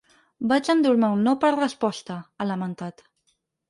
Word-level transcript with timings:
Vaig 0.51 0.69
endur-me 0.75 1.11
un 1.17 1.23
“no” 1.29 1.35
per 1.45 1.53
resposta, 1.59 2.21
ha 2.37 2.53
lamentat. 2.57 3.11